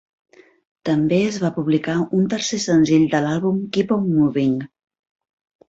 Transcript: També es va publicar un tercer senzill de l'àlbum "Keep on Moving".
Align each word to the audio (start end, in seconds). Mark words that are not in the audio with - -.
També 0.89 1.19
es 1.31 1.37
va 1.43 1.51
publicar 1.57 1.99
un 2.21 2.25
tercer 2.33 2.59
senzill 2.65 3.07
de 3.13 3.21
l'àlbum 3.29 3.63
"Keep 3.79 3.97
on 4.01 4.11
Moving". 4.19 4.59